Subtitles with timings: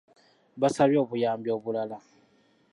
[0.59, 1.97] Baasabye obuyambi obulala.